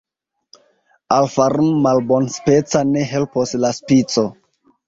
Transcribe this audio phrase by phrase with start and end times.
[1.17, 4.29] Al farun' malbonspeca ne helpos la spico.